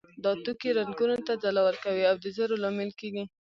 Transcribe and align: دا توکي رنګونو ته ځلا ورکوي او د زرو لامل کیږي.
دا 0.23 0.31
توکي 0.43 0.69
رنګونو 0.79 1.17
ته 1.27 1.33
ځلا 1.43 1.61
ورکوي 1.65 2.03
او 2.09 2.15
د 2.23 2.25
زرو 2.37 2.55
لامل 2.63 2.91
کیږي. 2.99 3.23